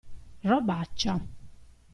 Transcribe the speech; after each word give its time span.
Robaccia. 0.49 1.13